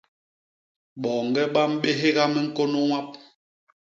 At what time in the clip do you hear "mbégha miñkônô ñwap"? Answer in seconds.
1.71-3.09